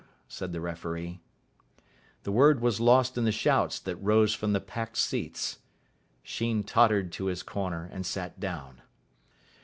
[0.27, 1.19] said the referee.
[2.23, 5.59] The word was lost in the shouts that rose from the packed seats.
[6.23, 8.81] Sheen tottered to his corner and sat down.